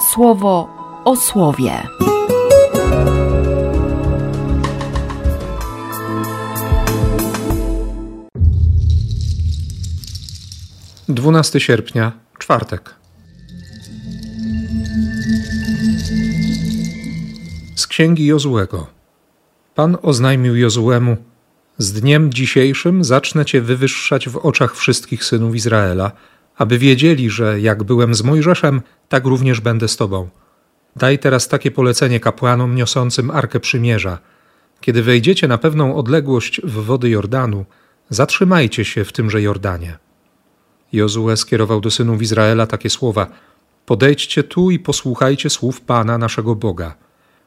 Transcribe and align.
słowo 0.00 0.68
o 1.04 1.16
słowie. 1.16 1.82
12 11.08 11.60
sierpnia, 11.60 12.12
czwartek. 12.38 12.94
Z 17.76 17.86
księgi 17.86 18.26
Jozłego. 18.26 18.86
Pan 19.74 19.96
oznajmił 20.02 20.56
Jozłemu: 20.56 21.16
Z 21.78 21.92
dniem 21.92 22.32
dzisiejszym 22.32 23.04
zacznę 23.04 23.44
cię 23.44 23.60
wywyższać 23.60 24.28
w 24.28 24.36
oczach 24.36 24.76
wszystkich 24.76 25.24
synów 25.24 25.54
Izraela, 25.54 26.12
aby 26.58 26.78
wiedzieli, 26.78 27.30
że 27.30 27.60
jak 27.60 27.82
byłem 27.82 28.14
z 28.14 28.22
Mojżeszem, 28.22 28.82
tak 29.08 29.24
również 29.24 29.60
będę 29.60 29.88
z 29.88 29.96
tobą. 29.96 30.28
Daj 30.96 31.18
teraz 31.18 31.48
takie 31.48 31.70
polecenie 31.70 32.20
kapłanom 32.20 32.74
niosącym 32.74 33.30
arkę 33.30 33.60
przymierza. 33.60 34.18
Kiedy 34.80 35.02
wejdziecie 35.02 35.48
na 35.48 35.58
pewną 35.58 35.96
odległość 35.96 36.60
w 36.64 36.72
wody 36.72 37.08
Jordanu, 37.08 37.64
zatrzymajcie 38.10 38.84
się 38.84 39.04
w 39.04 39.12
tymże 39.12 39.42
Jordanie. 39.42 39.98
Jozue 40.92 41.36
skierował 41.36 41.80
do 41.80 41.90
synów 41.90 42.22
Izraela 42.22 42.66
takie 42.66 42.90
słowa: 42.90 43.26
Podejdźcie 43.86 44.42
tu 44.42 44.70
i 44.70 44.78
posłuchajcie 44.78 45.50
słów 45.50 45.80
Pana 45.80 46.18
naszego 46.18 46.54
Boga. 46.54 46.94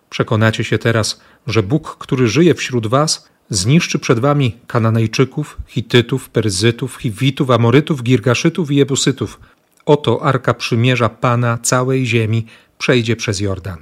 Przekonacie 0.09 0.63
się 0.63 0.77
teraz, 0.77 1.21
że 1.47 1.63
Bóg, 1.63 1.97
który 1.99 2.27
żyje 2.27 2.53
wśród 2.53 2.87
was, 2.87 3.30
zniszczy 3.51 3.99
przed 3.99 4.19
wami 4.19 4.57
Kananejczyków, 4.67 5.57
Hitytów, 5.67 6.29
Perzytów, 6.29 6.95
Hiwitów, 6.95 7.51
Amorytów, 7.51 8.03
Girgaszytów 8.03 8.71
i 8.71 8.75
Jebusytów. 8.75 9.39
Oto 9.85 10.23
arka 10.23 10.53
przymierza 10.53 11.09
Pana 11.09 11.57
całej 11.57 12.05
ziemi 12.05 12.45
przejdzie 12.77 13.15
przez 13.15 13.39
Jordan. 13.39 13.77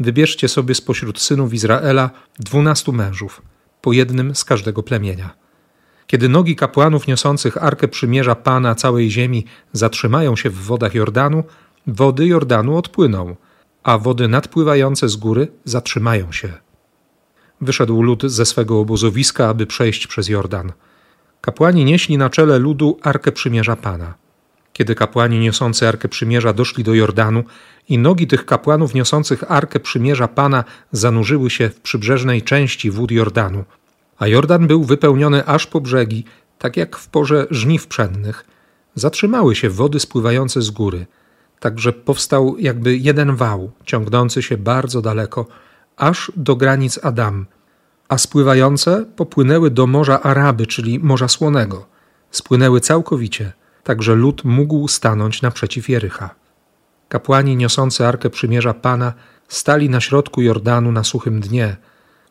Wybierzcie 0.00 0.48
sobie 0.48 0.74
spośród 0.74 1.20
synów 1.20 1.54
Izraela 1.54 2.10
dwunastu 2.38 2.92
mężów, 2.92 3.42
po 3.80 3.92
jednym 3.92 4.34
z 4.34 4.44
każdego 4.44 4.82
plemienia. 4.82 5.30
Kiedy 6.06 6.28
nogi 6.28 6.56
kapłanów 6.56 7.06
niosących 7.06 7.64
arkę 7.64 7.88
przymierza 7.88 8.34
Pana 8.34 8.74
całej 8.74 9.10
ziemi 9.10 9.44
zatrzymają 9.72 10.36
się 10.36 10.50
w 10.50 10.64
wodach 10.64 10.94
Jordanu, 10.94 11.44
wody 11.86 12.26
Jordanu 12.26 12.76
odpłyną, 12.76 13.36
a 13.82 13.98
wody 13.98 14.28
nadpływające 14.28 15.08
z 15.08 15.16
góry 15.16 15.48
zatrzymają 15.64 16.32
się. 16.32 16.69
Wyszedł 17.60 18.02
lud 18.02 18.22
ze 18.26 18.46
swego 18.46 18.80
obozowiska, 18.80 19.48
aby 19.48 19.66
przejść 19.66 20.06
przez 20.06 20.28
Jordan. 20.28 20.72
Kapłani 21.40 21.84
nieśli 21.84 22.18
na 22.18 22.30
czele 22.30 22.58
ludu 22.58 22.98
arkę 23.02 23.32
przymierza 23.32 23.76
Pana. 23.76 24.14
Kiedy 24.72 24.94
kapłani 24.94 25.38
niosący 25.38 25.88
arkę 25.88 26.08
przymierza 26.08 26.52
doszli 26.52 26.84
do 26.84 26.94
Jordanu 26.94 27.44
i 27.88 27.98
nogi 27.98 28.26
tych 28.26 28.46
kapłanów 28.46 28.94
niosących 28.94 29.52
arkę 29.52 29.80
przymierza 29.80 30.28
Pana 30.28 30.64
zanurzyły 30.92 31.50
się 31.50 31.68
w 31.68 31.80
przybrzeżnej 31.80 32.42
części 32.42 32.90
wód 32.90 33.10
Jordanu, 33.10 33.64
a 34.18 34.26
Jordan 34.26 34.66
był 34.66 34.84
wypełniony 34.84 35.46
aż 35.46 35.66
po 35.66 35.80
brzegi, 35.80 36.24
tak 36.58 36.76
jak 36.76 36.96
w 36.96 37.08
porze 37.08 37.46
żniw 37.50 37.86
pszennych. 37.86 38.44
Zatrzymały 38.94 39.56
się 39.56 39.70
wody 39.70 40.00
spływające 40.00 40.62
z 40.62 40.70
góry, 40.70 41.06
tak 41.60 41.78
że 41.78 41.92
powstał 41.92 42.56
jakby 42.58 42.96
jeden 42.96 43.36
wał, 43.36 43.70
ciągnący 43.84 44.42
się 44.42 44.56
bardzo 44.56 45.02
daleko, 45.02 45.46
aż 46.00 46.32
do 46.36 46.56
granic 46.56 46.98
Adam, 47.02 47.46
a 48.08 48.18
spływające 48.18 49.04
popłynęły 49.16 49.70
do 49.70 49.86
Morza 49.86 50.22
Araby, 50.22 50.66
czyli 50.66 50.98
Morza 50.98 51.28
Słonego. 51.28 51.86
Spłynęły 52.30 52.80
całkowicie, 52.80 53.52
tak 53.84 54.02
że 54.02 54.14
lud 54.14 54.44
mógł 54.44 54.88
stanąć 54.88 55.42
naprzeciw 55.42 55.88
Jerycha. 55.88 56.34
Kapłani 57.08 57.56
niosący 57.56 58.06
Arkę 58.06 58.30
Przymierza 58.30 58.74
Pana 58.74 59.12
stali 59.48 59.90
na 59.90 60.00
środku 60.00 60.42
Jordanu 60.42 60.92
na 60.92 61.04
suchym 61.04 61.40
dnie– 61.40 61.76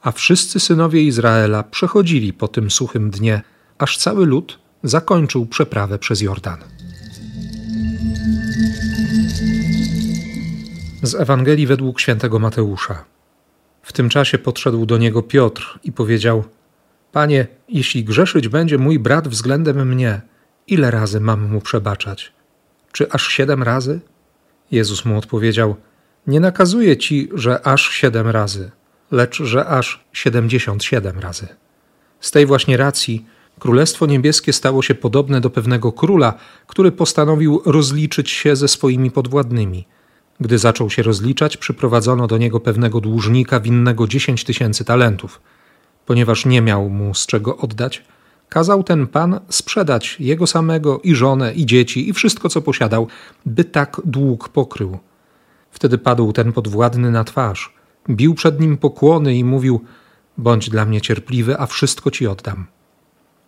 a 0.01 0.11
wszyscy 0.11 0.59
synowie 0.59 1.03
Izraela 1.03 1.63
przechodzili 1.63 2.33
po 2.33 2.47
tym 2.47 2.71
suchym 2.71 3.09
dnie, 3.09 3.41
aż 3.77 3.97
cały 3.97 4.25
lud 4.25 4.59
zakończył 4.83 5.45
przeprawę 5.45 5.99
przez 5.99 6.21
Jordan. 6.21 6.57
Z 11.03 11.15
Ewangelii 11.15 11.67
według 11.67 11.99
świętego 11.99 12.39
Mateusza. 12.39 13.05
W 13.81 13.93
tym 13.93 14.09
czasie 14.09 14.37
podszedł 14.37 14.85
do 14.85 14.97
niego 14.97 15.23
Piotr 15.23 15.79
i 15.83 15.91
powiedział: 15.91 16.43
Panie, 17.11 17.47
jeśli 17.69 18.03
grzeszyć 18.03 18.47
będzie 18.47 18.77
mój 18.77 18.99
brat 18.99 19.27
względem 19.27 19.87
mnie, 19.87 20.21
ile 20.67 20.91
razy 20.91 21.19
mam 21.19 21.49
mu 21.49 21.61
przebaczać? 21.61 22.33
Czy 22.91 23.11
aż 23.11 23.27
siedem 23.27 23.63
razy? 23.63 23.99
Jezus 24.71 25.05
mu 25.05 25.17
odpowiedział: 25.17 25.75
Nie 26.27 26.39
nakazuję 26.39 26.97
ci, 26.97 27.29
że 27.33 27.67
aż 27.67 27.89
siedem 27.89 28.27
razy 28.27 28.71
lecz 29.11 29.43
że 29.43 29.65
aż 29.65 30.05
77 30.13 31.19
razy. 31.19 31.47
Z 32.19 32.31
tej 32.31 32.45
właśnie 32.45 32.77
racji 32.77 33.25
Królestwo 33.59 34.05
Niebieskie 34.05 34.53
stało 34.53 34.81
się 34.81 34.95
podobne 34.95 35.41
do 35.41 35.49
pewnego 35.49 35.91
króla, 35.91 36.33
który 36.67 36.91
postanowił 36.91 37.61
rozliczyć 37.65 38.29
się 38.29 38.55
ze 38.55 38.67
swoimi 38.67 39.11
podwładnymi. 39.11 39.87
Gdy 40.39 40.57
zaczął 40.57 40.89
się 40.89 41.03
rozliczać, 41.03 41.57
przyprowadzono 41.57 42.27
do 42.27 42.37
niego 42.37 42.59
pewnego 42.59 43.01
dłużnika 43.01 43.59
winnego 43.59 44.07
10 44.07 44.43
tysięcy 44.43 44.85
talentów. 44.85 45.41
Ponieważ 46.05 46.45
nie 46.45 46.61
miał 46.61 46.89
mu 46.89 47.13
z 47.13 47.25
czego 47.25 47.57
oddać, 47.57 48.03
kazał 48.49 48.83
ten 48.83 49.07
pan 49.07 49.39
sprzedać 49.49 50.15
jego 50.19 50.47
samego 50.47 50.99
i 50.99 51.15
żonę, 51.15 51.53
i 51.53 51.65
dzieci, 51.65 52.09
i 52.09 52.13
wszystko, 52.13 52.49
co 52.49 52.61
posiadał, 52.61 53.07
by 53.45 53.63
tak 53.63 54.01
dług 54.05 54.49
pokrył. 54.49 54.97
Wtedy 55.71 55.97
padł 55.97 56.33
ten 56.33 56.53
podwładny 56.53 57.11
na 57.11 57.23
twarz 57.23 57.79
bił 58.09 58.33
przed 58.33 58.59
nim 58.59 58.77
pokłony 58.77 59.35
i 59.35 59.43
mówił: 59.43 59.81
Bądź 60.37 60.69
dla 60.69 60.85
mnie 60.85 61.01
cierpliwy, 61.01 61.59
a 61.59 61.65
wszystko 61.65 62.11
ci 62.11 62.27
oddam. 62.27 62.65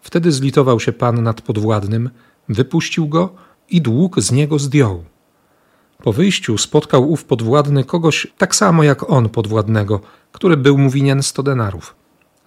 Wtedy 0.01 0.31
zlitował 0.31 0.79
się 0.79 0.91
pan 0.91 1.23
nad 1.23 1.41
podwładnym, 1.41 2.09
wypuścił 2.49 3.07
go 3.07 3.33
i 3.69 3.81
dług 3.81 4.19
z 4.19 4.31
niego 4.31 4.59
zdjął. 4.59 5.03
Po 6.03 6.13
wyjściu 6.13 6.57
spotkał 6.57 7.11
ów 7.11 7.23
podwładny 7.23 7.83
kogoś 7.83 8.27
tak 8.37 8.55
samo 8.55 8.83
jak 8.83 9.09
on 9.09 9.29
podwładnego, 9.29 10.01
który 10.31 10.57
był 10.57 10.77
mu 10.77 10.89
winien 10.89 11.23
sto 11.23 11.43
denarów. 11.43 11.95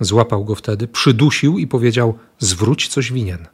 Złapał 0.00 0.44
go 0.44 0.54
wtedy, 0.54 0.88
przydusił 0.88 1.58
i 1.58 1.66
powiedział: 1.66 2.18
Zwróć 2.38 2.88
coś 2.88 3.12
winien. 3.12 3.46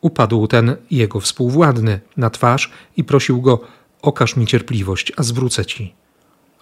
Upadł 0.00 0.46
ten 0.46 0.76
jego 0.90 1.20
współwładny 1.20 2.00
na 2.16 2.30
twarz 2.30 2.70
i 2.96 3.04
prosił 3.04 3.42
go: 3.42 3.60
Okaż 4.02 4.36
mi 4.36 4.46
cierpliwość, 4.46 5.12
a 5.16 5.22
zwrócę 5.22 5.66
ci. 5.66 5.94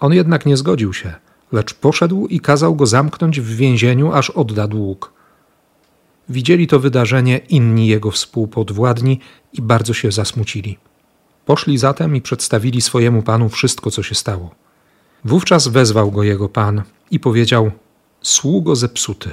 On 0.01 0.13
jednak 0.13 0.47
nie 0.47 0.57
zgodził 0.57 0.93
się, 0.93 1.15
lecz 1.53 1.75
poszedł 1.75 2.27
i 2.27 2.41
kazał 2.41 2.75
go 2.77 2.87
zamknąć 2.87 3.41
w 3.41 3.57
więzieniu, 3.57 4.13
aż 4.13 4.31
odda 4.31 4.69
dług. 4.69 5.13
Widzieli 6.29 6.67
to 6.67 6.81
wydarzenie 6.81 7.39
inni 7.39 7.87
jego 7.87 8.11
współpodwładni 8.11 9.21
i 9.53 9.63
bardzo 9.63 9.95
się 9.95 10.13
zasmucili. 10.13 10.79
Poszli 11.47 11.79
zatem 11.79 12.17
i 12.17 12.21
przedstawili 12.21 12.81
swojemu 12.81 13.23
panu 13.23 13.49
wszystko, 13.49 13.91
co 13.91 14.03
się 14.03 14.15
stało. 14.15 14.55
Wówczas 15.25 15.69
wezwał 15.69 16.11
go 16.11 16.23
jego 16.23 16.49
pan 16.49 16.83
i 17.11 17.21
powiedział: 17.21 17.71
Sługo 18.23 18.77
zepsuty, 18.77 19.31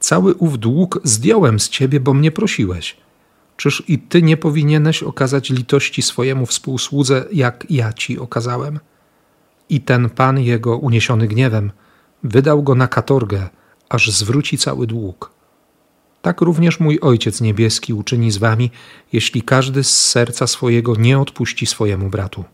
cały 0.00 0.34
ów 0.34 0.58
dług 0.58 1.00
zdjąłem 1.04 1.60
z 1.60 1.68
ciebie, 1.68 2.00
bo 2.00 2.14
mnie 2.14 2.30
prosiłeś. 2.30 2.96
Czyż 3.56 3.82
i 3.88 3.98
ty 3.98 4.22
nie 4.22 4.36
powinieneś 4.36 5.02
okazać 5.02 5.50
litości 5.50 6.02
swojemu 6.02 6.46
współsłudze, 6.46 7.24
jak 7.32 7.66
ja 7.70 7.92
ci 7.92 8.18
okazałem? 8.18 8.80
I 9.68 9.80
ten 9.80 10.10
pan 10.10 10.40
jego, 10.40 10.76
uniesiony 10.76 11.28
gniewem, 11.28 11.72
wydał 12.22 12.62
go 12.62 12.74
na 12.74 12.88
katorgę, 12.88 13.48
aż 13.88 14.10
zwróci 14.10 14.58
cały 14.58 14.86
dług. 14.86 15.37
Tak 16.22 16.40
również 16.40 16.80
mój 16.80 17.00
Ojciec 17.00 17.40
Niebieski 17.40 17.94
uczyni 17.94 18.30
z 18.30 18.36
wami, 18.36 18.70
jeśli 19.12 19.42
każdy 19.42 19.84
z 19.84 20.04
serca 20.10 20.46
swojego 20.46 20.96
nie 20.96 21.18
odpuści 21.18 21.66
swojemu 21.66 22.08
bratu. 22.08 22.44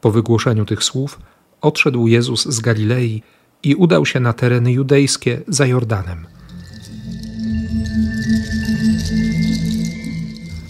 Po 0.00 0.10
wygłoszeniu 0.10 0.64
tych 0.64 0.84
słów 0.84 1.18
odszedł 1.60 2.06
Jezus 2.06 2.44
z 2.44 2.60
Galilei 2.60 3.22
i 3.62 3.74
udał 3.74 4.06
się 4.06 4.20
na 4.20 4.32
tereny 4.32 4.72
judejskie 4.72 5.40
za 5.48 5.66
Jordanem. 5.66 6.26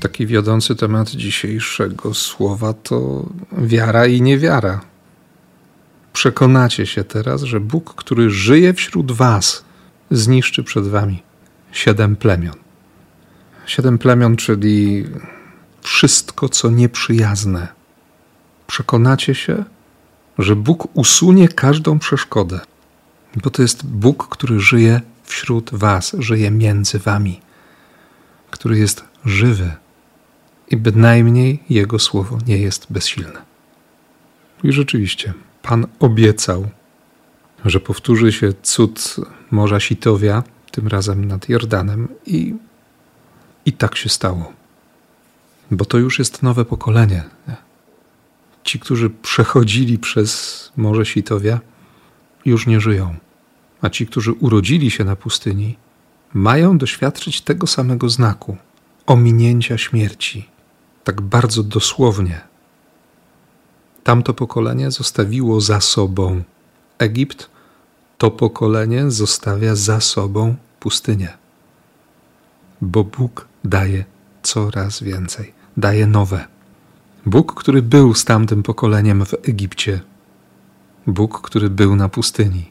Taki 0.01 0.27
wiodący 0.27 0.77
temat 0.77 1.11
dzisiejszego 1.11 2.15
słowa 2.15 2.73
to 2.73 3.27
wiara 3.53 4.07
i 4.07 4.23
niewiara 4.23 4.81
przekonacie 6.13 6.87
się 6.87 7.05
teraz, 7.05 7.43
że 7.43 7.61
Bóg, 7.61 7.95
który 7.95 8.31
żyje 8.31 8.75
wśród 8.75 9.13
Was, 9.13 9.65
zniszczy 10.11 10.65
przed 10.65 10.89
Wami 10.89 11.23
siedem 11.75 12.17
plemion. 12.17 12.55
Siedem 13.67 13.99
plemion, 13.99 14.37
czyli 14.37 15.05
wszystko, 15.83 16.49
co 16.49 16.71
nieprzyjazne. 16.71 17.69
Przekonacie 18.67 19.35
się, 19.35 19.65
że 20.39 20.57
Bóg 20.57 20.97
usunie 20.97 21.49
każdą 21.49 21.99
przeszkodę, 21.99 22.61
bo 23.43 23.51
to 23.51 23.63
jest 23.63 23.87
Bóg, 23.87 24.29
który 24.29 24.61
żyje 24.61 25.01
wśród 25.25 25.71
Was, 25.73 26.17
żyje 26.19 26.51
między 26.51 26.99
Wami, 26.99 27.41
który 28.51 28.79
jest 28.79 29.05
żywy 29.25 29.73
i 30.71 30.77
bynajmniej 30.77 31.63
Jego 31.71 31.99
słowo 31.99 32.39
nie 32.47 32.59
jest 32.59 32.87
bezsilne. 32.91 33.43
I 34.65 34.73
rzeczywiście, 34.73 35.33
Pan 35.63 35.87
obiecał, 36.01 36.69
że 37.65 37.81
powtórzy 37.81 38.33
się 38.33 38.53
cud 38.63 39.17
Morza 39.51 39.81
Sitowia, 39.81 40.43
tym 40.75 40.89
razem 40.89 41.25
nad 41.25 41.49
Jordanem, 41.49 42.09
i, 42.27 42.55
i 43.67 43.73
tak 43.73 43.97
się 43.97 44.09
stało. 44.09 44.53
Bo 45.71 45.85
to 45.85 45.99
już 45.99 46.19
jest 46.19 46.43
nowe 46.43 46.65
pokolenie. 46.65 47.23
Ci, 48.65 48.79
którzy 48.79 49.11
przechodzili 49.11 49.99
przez 49.99 50.73
Morze 50.77 51.07
Sitowia, 51.07 51.61
już 52.45 52.67
nie 52.67 52.81
żyją. 52.81 53.15
A 53.83 53.91
ci, 53.91 54.07
którzy 54.07 54.33
urodzili 54.33 54.91
się 54.91 55.05
na 55.05 55.17
pustyni, 55.17 55.77
mają 56.35 56.79
doświadczyć 56.79 57.41
tego 57.41 57.67
samego 57.67 58.09
znaku 58.09 58.57
ominięcia 59.07 59.79
śmierci, 59.79 60.49
tak 61.05 61.21
bardzo 61.21 61.63
dosłownie. 61.63 62.41
Tamto 64.05 64.35
pokolenie 64.35 64.91
zostawiło 64.91 65.61
za 65.61 65.81
sobą 65.81 66.43
Egipt, 66.99 67.54
to 68.25 68.31
pokolenie 68.31 69.11
zostawia 69.11 69.75
za 69.75 70.01
sobą 70.01 70.55
pustynię. 70.81 71.33
Bo 72.81 73.05
Bóg 73.05 73.49
daje 73.65 74.05
coraz 74.43 75.03
więcej, 75.03 75.53
daje 75.77 76.07
nowe. 76.07 76.45
Bóg, 77.27 77.55
który 77.55 77.83
był 77.83 78.15
z 78.15 78.25
tamtym 78.25 78.63
pokoleniem 78.63 79.27
w 79.27 79.35
Egipcie, 79.49 80.01
Bóg, 81.07 81.41
który 81.41 81.71
był 81.71 81.97
na 81.97 82.09
pustyni, 82.09 82.71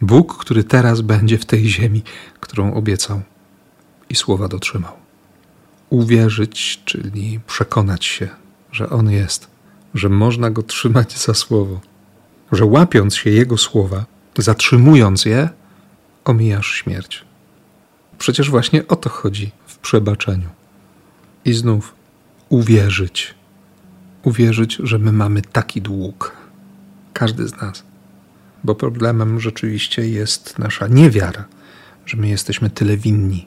Bóg, 0.00 0.36
który 0.36 0.64
teraz 0.64 1.00
będzie 1.00 1.38
w 1.38 1.46
tej 1.46 1.68
ziemi, 1.68 2.02
którą 2.40 2.74
obiecał 2.74 3.20
i 4.08 4.14
słowa 4.14 4.48
dotrzymał. 4.48 4.92
Uwierzyć, 5.90 6.82
czyli 6.84 7.40
przekonać 7.46 8.04
się, 8.04 8.28
że 8.72 8.90
On 8.90 9.10
jest, 9.10 9.48
że 9.94 10.08
można 10.08 10.50
Go 10.50 10.62
trzymać 10.62 11.18
za 11.18 11.34
słowo, 11.34 11.80
że 12.52 12.64
łapiąc 12.64 13.14
się 13.16 13.30
Jego 13.30 13.58
słowa, 13.58 14.11
zatrzymując 14.38 15.24
je, 15.24 15.48
omijasz 16.24 16.74
śmierć. 16.74 17.24
Przecież 18.18 18.50
właśnie 18.50 18.88
o 18.88 18.96
to 18.96 19.10
chodzi 19.10 19.50
w 19.66 19.78
przebaczeniu. 19.78 20.48
I 21.44 21.52
znów 21.52 21.94
uwierzyć. 22.48 23.34
Uwierzyć, 24.22 24.78
że 24.82 24.98
my 24.98 25.12
mamy 25.12 25.42
taki 25.42 25.82
dług. 25.82 26.36
Każdy 27.12 27.48
z 27.48 27.56
nas 27.56 27.84
bo 28.64 28.74
problemem 28.74 29.40
rzeczywiście 29.40 30.08
jest 30.08 30.58
nasza 30.58 30.86
niewiara, 30.86 31.44
że 32.06 32.16
my 32.16 32.28
jesteśmy 32.28 32.70
tyle 32.70 32.96
winni. 32.96 33.46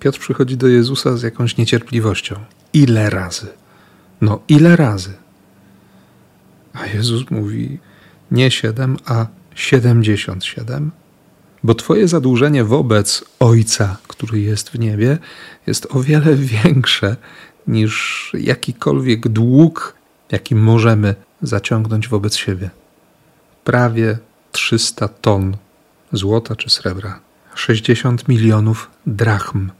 Piotr 0.00 0.18
przychodzi 0.18 0.56
do 0.56 0.68
Jezusa 0.68 1.16
z 1.16 1.22
jakąś 1.22 1.56
niecierpliwością. 1.56 2.34
Ile 2.72 3.10
razy? 3.10 3.46
No, 4.20 4.40
ile 4.48 4.76
razy? 4.76 5.12
A 6.72 6.86
Jezus 6.86 7.30
mówi 7.30 7.78
nie 8.30 8.50
siedem, 8.50 8.96
a 9.06 9.26
siedemdziesiąt 9.60 10.44
siedem, 10.44 10.90
bo 11.62 11.74
Twoje 11.74 12.08
zadłużenie 12.08 12.64
wobec 12.64 13.24
Ojca, 13.40 13.96
który 14.08 14.40
jest 14.40 14.70
w 14.70 14.78
niebie, 14.78 15.18
jest 15.66 15.86
o 15.90 16.00
wiele 16.00 16.34
większe 16.36 17.16
niż 17.66 18.32
jakikolwiek 18.38 19.28
dług, 19.28 19.94
jaki 20.32 20.54
możemy 20.54 21.14
zaciągnąć 21.42 22.08
wobec 22.08 22.36
siebie 22.36 22.70
prawie 23.68 24.18
300 24.52 25.08
ton 25.08 25.56
złota 26.12 26.56
czy 26.56 26.70
srebra, 26.70 27.20
60 27.54 28.28
milionów 28.28 28.90
drachm, 29.06 29.70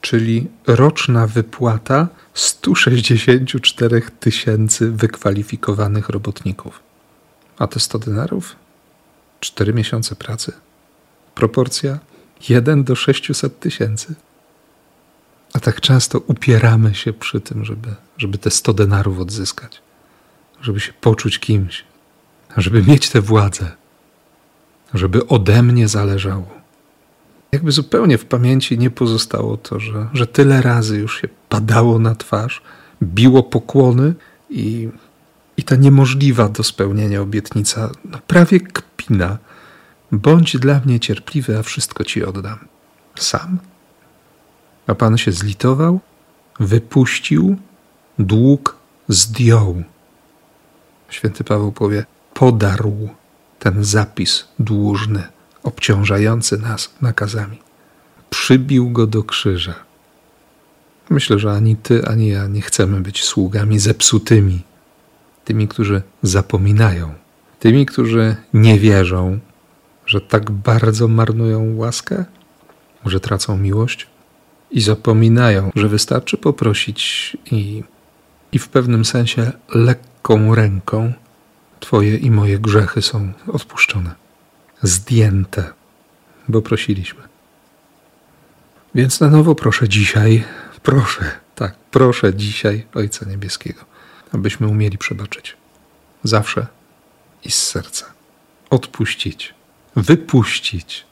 czyli 0.00 0.46
roczna 0.66 1.26
wypłata 1.26 2.08
164 2.34 4.02
tysięcy 4.20 4.90
wykwalifikowanych 4.90 6.08
robotników. 6.08 6.80
A 7.58 7.66
te 7.66 7.80
100 7.80 7.98
denarów? 7.98 8.56
4 9.44 9.74
miesiące 9.74 10.16
pracy. 10.16 10.52
Proporcja 11.34 11.98
1 12.48 12.84
do 12.84 12.94
600 12.94 13.60
tysięcy. 13.60 14.14
A 15.52 15.60
tak 15.60 15.80
często 15.80 16.18
upieramy 16.18 16.94
się 16.94 17.12
przy 17.12 17.40
tym, 17.40 17.64
żeby, 17.64 17.88
żeby 18.18 18.38
te 18.38 18.50
100 18.50 18.74
denarów 18.74 19.18
odzyskać, 19.18 19.82
żeby 20.60 20.80
się 20.80 20.92
poczuć 20.92 21.38
kimś, 21.38 21.84
żeby 22.56 22.82
mieć 22.82 23.10
tę 23.10 23.20
władzę, 23.20 23.72
żeby 24.94 25.26
ode 25.26 25.62
mnie 25.62 25.88
zależało. 25.88 26.50
Jakby 27.52 27.72
zupełnie 27.72 28.18
w 28.18 28.24
pamięci 28.24 28.78
nie 28.78 28.90
pozostało 28.90 29.56
to, 29.56 29.80
że, 29.80 30.08
że 30.12 30.26
tyle 30.26 30.62
razy 30.62 30.98
już 30.98 31.20
się 31.20 31.28
padało 31.48 31.98
na 31.98 32.14
twarz, 32.14 32.62
biło 33.02 33.42
pokłony 33.42 34.14
i, 34.50 34.88
i 35.56 35.62
ta 35.62 35.76
niemożliwa 35.76 36.48
do 36.48 36.62
spełnienia 36.62 37.20
obietnica 37.20 37.90
no 38.04 38.18
prawie 38.26 38.60
Bądź 40.12 40.56
dla 40.56 40.80
mnie 40.84 41.00
cierpliwy, 41.00 41.58
a 41.58 41.62
wszystko 41.62 42.04
ci 42.04 42.24
oddam. 42.24 42.58
Sam. 43.14 43.58
A 44.86 44.94
Pan 44.94 45.18
się 45.18 45.32
zlitował, 45.32 46.00
wypuścił, 46.60 47.56
dług 48.18 48.76
zdjął. 49.08 49.82
Święty 51.08 51.44
Paweł 51.44 51.72
powie: 51.72 52.04
podarł 52.34 53.08
ten 53.58 53.84
zapis 53.84 54.48
dłużny, 54.58 55.22
obciążający 55.62 56.58
nas 56.58 56.94
nakazami. 57.00 57.58
Przybił 58.30 58.90
go 58.90 59.06
do 59.06 59.22
krzyża. 59.22 59.74
Myślę, 61.10 61.38
że 61.38 61.52
ani 61.52 61.76
ty, 61.76 62.06
ani 62.06 62.28
ja 62.28 62.46
nie 62.46 62.60
chcemy 62.60 63.00
być 63.00 63.24
sługami 63.24 63.78
zepsutymi, 63.78 64.62
tymi, 65.44 65.68
którzy 65.68 66.02
zapominają, 66.22 67.14
tymi, 67.64 67.86
którzy 67.86 68.36
nie 68.54 68.78
wierzą, 68.78 69.38
że 70.06 70.20
tak 70.20 70.50
bardzo 70.50 71.08
marnują 71.08 71.76
łaskę, 71.76 72.24
że 73.06 73.20
tracą 73.20 73.58
miłość 73.58 74.06
i 74.70 74.80
zapominają, 74.80 75.70
że 75.74 75.88
wystarczy 75.88 76.36
poprosić 76.36 77.36
i, 77.50 77.82
i 78.52 78.58
w 78.58 78.68
pewnym 78.68 79.04
sensie 79.04 79.52
lekką 79.74 80.54
ręką 80.54 81.12
Twoje 81.80 82.16
i 82.16 82.30
moje 82.30 82.58
grzechy 82.58 83.02
są 83.02 83.32
odpuszczone, 83.52 84.14
zdjęte, 84.82 85.72
bo 86.48 86.62
prosiliśmy. 86.62 87.22
Więc 88.94 89.20
na 89.20 89.30
nowo 89.30 89.54
proszę 89.54 89.88
dzisiaj, 89.88 90.44
proszę, 90.82 91.24
tak, 91.54 91.74
proszę 91.90 92.34
dzisiaj 92.34 92.86
Ojca 92.94 93.26
Niebieskiego, 93.26 93.84
abyśmy 94.32 94.68
umieli 94.68 94.98
przebaczyć. 94.98 95.56
Zawsze 96.24 96.66
i 97.44 97.50
z 97.50 97.62
serca. 97.62 98.06
Odpuścić, 98.70 99.54
wypuścić. 99.96 101.06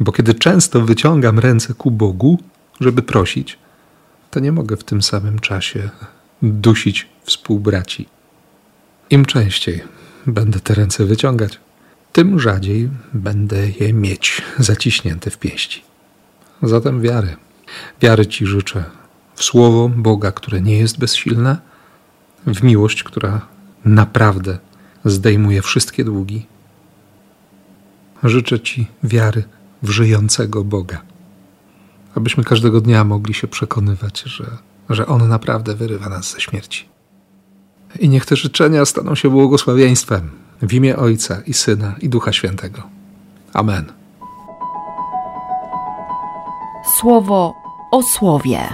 Bo 0.00 0.12
kiedy 0.12 0.34
często 0.34 0.80
wyciągam 0.80 1.38
ręce 1.38 1.74
ku 1.74 1.90
Bogu, 1.90 2.38
żeby 2.80 3.02
prosić, 3.02 3.58
to 4.30 4.40
nie 4.40 4.52
mogę 4.52 4.76
w 4.76 4.84
tym 4.84 5.02
samym 5.02 5.38
czasie 5.38 5.90
dusić 6.42 7.08
współbraci 7.24 8.08
im 9.10 9.24
częściej 9.24 9.82
będę 10.26 10.60
te 10.60 10.74
ręce 10.74 11.04
wyciągać, 11.04 11.60
tym 12.12 12.40
rzadziej 12.40 12.90
będę 13.12 13.68
je 13.68 13.92
mieć 13.92 14.42
zaciśnięte 14.58 15.30
w 15.30 15.38
pięści. 15.38 15.82
Zatem 16.62 17.00
wiary. 17.00 17.36
Wiary 18.00 18.26
Ci 18.26 18.46
życzę 18.46 18.84
w 19.34 19.44
słowo 19.44 19.88
Boga, 19.88 20.32
które 20.32 20.60
nie 20.60 20.78
jest 20.78 20.98
bezsilne, 20.98 21.58
w 22.46 22.62
miłość, 22.62 23.02
która 23.02 23.46
naprawdę 23.84 24.58
zdejmuje 25.04 25.62
wszystkie 25.62 26.04
długi. 26.04 26.46
Życzę 28.22 28.60
Ci 28.60 28.86
wiary 29.02 29.44
w 29.82 29.90
żyjącego 29.90 30.64
Boga, 30.64 31.02
abyśmy 32.14 32.44
każdego 32.44 32.80
dnia 32.80 33.04
mogli 33.04 33.34
się 33.34 33.48
przekonywać, 33.48 34.22
że, 34.22 34.44
że 34.90 35.06
On 35.06 35.28
naprawdę 35.28 35.74
wyrywa 35.74 36.08
nas 36.08 36.32
ze 36.32 36.40
śmierci. 36.40 36.88
I 37.98 38.08
niech 38.08 38.26
te 38.26 38.36
życzenia 38.36 38.84
staną 38.84 39.14
się 39.14 39.30
błogosławieństwem 39.30 40.30
w 40.62 40.72
imię 40.72 40.96
Ojca 40.96 41.40
i 41.46 41.54
Syna 41.54 41.94
i 42.00 42.08
Ducha 42.08 42.32
Świętego. 42.32 42.82
Amen. 43.52 43.92
Słowo 47.00 47.54
o 47.92 48.02
słowie. 48.02 48.68